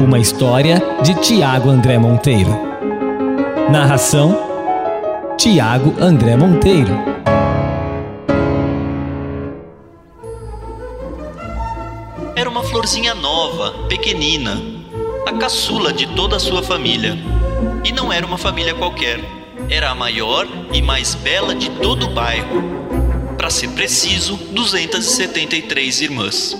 [0.00, 2.50] Uma história de Tiago André Monteiro.
[3.70, 4.34] Narração:
[5.36, 6.90] Tiago André Monteiro.
[12.34, 14.58] Era uma florzinha nova, pequenina,
[15.26, 17.18] a caçula de toda a sua família.
[17.84, 19.20] E não era uma família qualquer,
[19.68, 22.62] era a maior e mais bela de todo o bairro.
[23.36, 26.56] Para ser preciso, 273 irmãs.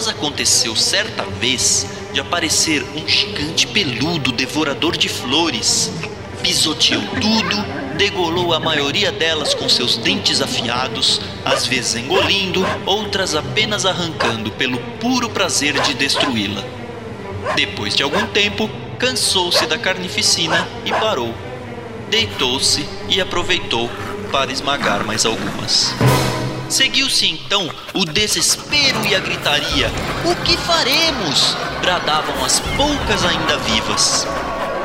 [0.00, 5.92] Mas aconteceu certa vez de aparecer um gigante peludo devorador de flores.
[6.42, 7.56] Pisoteou tudo
[7.98, 14.78] degolou a maioria delas com seus dentes afiados, às vezes engolindo, outras apenas arrancando pelo
[14.98, 16.64] puro prazer de destruí-la.
[17.54, 21.34] Depois de algum tempo, cansou-se da carnificina e parou.
[22.08, 23.90] Deitou-se e aproveitou
[24.32, 25.94] para esmagar mais algumas.
[26.70, 29.90] Seguiu-se então o desespero e a gritaria.
[30.24, 31.56] O que faremos?
[31.80, 34.26] bradavam as poucas ainda vivas.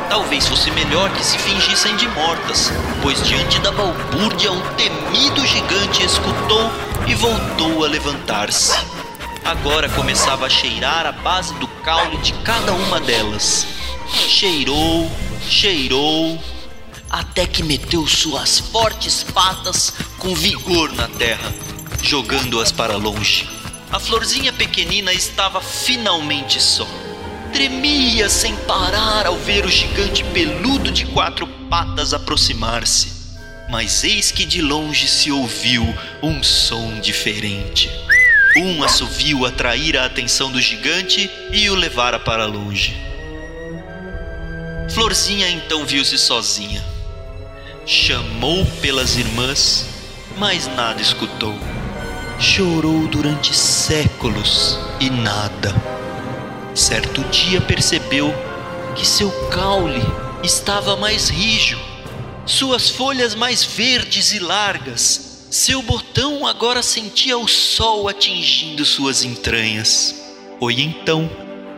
[0.10, 6.04] Talvez fosse melhor que se fingissem de mortas, pois diante da balbúrdia o temido gigante
[6.04, 6.72] escutou
[7.06, 8.74] e voltou a levantar-se.
[9.44, 13.68] Agora começava a cheirar a base do caule de cada uma delas.
[14.08, 15.12] Cheirou,
[15.48, 16.40] cheirou,
[17.10, 21.54] até que meteu suas fortes patas com vigor na terra,
[22.06, 23.50] jogando-as para longe.
[23.92, 26.88] A florzinha pequenina estava finalmente só
[27.56, 33.14] tremia sem parar ao ver o gigante peludo de quatro patas aproximar-se.
[33.70, 35.82] Mas eis que de longe se ouviu
[36.22, 37.90] um som diferente.
[38.58, 42.94] Um assovio atrair a atenção do gigante e o levara para longe.
[44.90, 46.84] Florzinha então viu-se sozinha.
[47.86, 49.88] Chamou pelas irmãs,
[50.38, 51.58] mas nada escutou.
[52.40, 55.96] Chorou durante séculos e nada
[56.76, 58.34] certo dia percebeu
[58.96, 60.02] que seu caule
[60.44, 61.80] estava mais rijo,
[62.46, 65.48] suas folhas mais verdes e largas.
[65.50, 70.14] Seu botão agora sentia o sol atingindo suas entranhas.
[70.60, 71.30] Foi então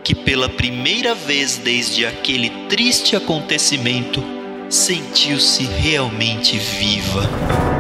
[0.04, 4.24] que, pela primeira vez desde aquele triste acontecimento,
[4.70, 7.77] sentiu-se realmente viva.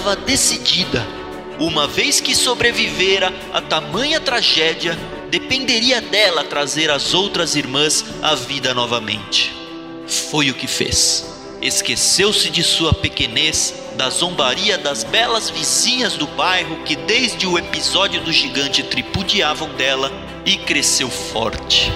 [0.00, 1.06] Estava decidida.
[1.58, 4.98] Uma vez que sobrevivera a tamanha tragédia,
[5.30, 9.54] dependeria dela trazer as outras irmãs à vida novamente.
[10.30, 11.26] Foi o que fez.
[11.60, 18.22] Esqueceu-se de sua pequenez, da zombaria das belas vizinhas do bairro que desde o episódio
[18.22, 20.10] do gigante tripudiavam dela
[20.46, 21.92] e cresceu forte.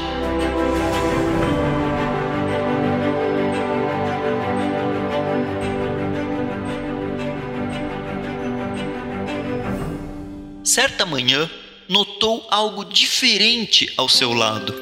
[10.64, 11.48] Certa manhã,
[11.86, 14.74] notou algo diferente ao seu lado.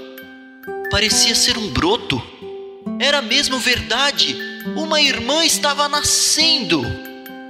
[0.91, 2.23] Parecia ser um broto.
[3.01, 4.37] Era mesmo verdade.
[4.77, 6.83] Uma irmã estava nascendo.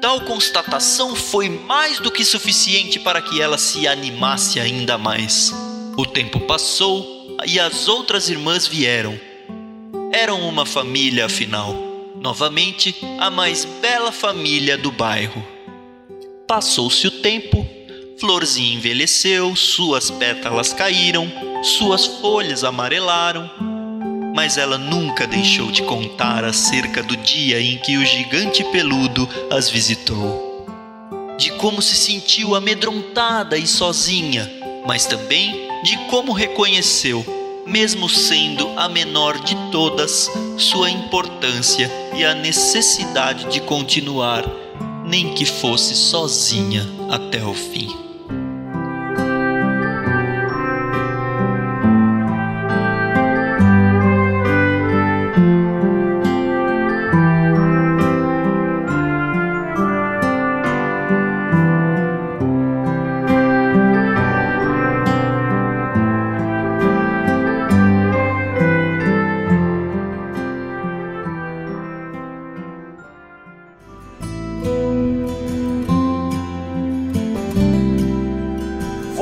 [0.01, 5.53] Tal constatação foi mais do que suficiente para que ela se animasse ainda mais.
[5.97, 9.21] O tempo passou e as outras irmãs vieram.
[10.11, 11.77] Eram uma família, afinal.
[12.17, 15.47] Novamente, a mais bela família do bairro.
[16.47, 17.67] Passou-se o tempo
[18.23, 21.27] Florzinha envelheceu, suas pétalas caíram,
[21.61, 23.51] suas folhas amarelaram,
[24.33, 29.69] mas ela nunca deixou de contar acerca do dia em que o gigante peludo as
[29.69, 30.65] visitou.
[31.37, 34.49] De como se sentiu amedrontada e sozinha,
[34.87, 37.27] mas também de como reconheceu,
[37.67, 44.45] mesmo sendo a menor de todas, sua importância e a necessidade de continuar,
[45.05, 48.12] nem que fosse sozinha até o fim.